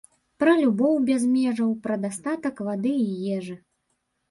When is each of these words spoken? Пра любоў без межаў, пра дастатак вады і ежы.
Пра 0.43 0.53
любоў 0.61 0.95
без 1.09 1.27
межаў, 1.35 1.69
пра 1.85 1.99
дастатак 2.07 2.65
вады 2.71 2.97
і 3.07 3.13
ежы. 3.39 3.55